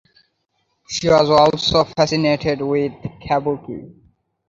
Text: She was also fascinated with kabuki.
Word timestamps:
She 0.89 1.07
was 1.09 1.29
also 1.29 1.83
fascinated 1.83 2.59
with 2.61 2.91
kabuki. 3.21 3.93